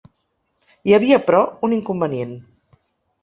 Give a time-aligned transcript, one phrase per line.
[0.91, 2.31] Hi havia, però, un inconvenient.